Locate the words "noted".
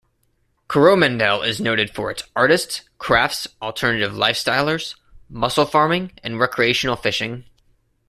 1.61-1.93